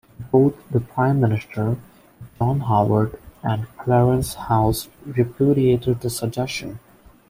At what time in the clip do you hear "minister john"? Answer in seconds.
1.21-2.61